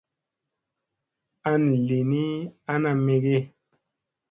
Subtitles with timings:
[1.51, 2.25] An li ni
[2.73, 3.37] ana me ge.